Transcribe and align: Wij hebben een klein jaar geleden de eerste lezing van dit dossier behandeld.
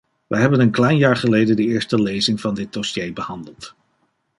Wij 0.27 0.39
hebben 0.41 0.59
een 0.59 0.71
klein 0.71 0.97
jaar 0.97 1.15
geleden 1.15 1.55
de 1.55 1.63
eerste 1.63 2.01
lezing 2.01 2.41
van 2.41 2.53
dit 2.55 2.73
dossier 2.73 3.13
behandeld. 3.13 3.75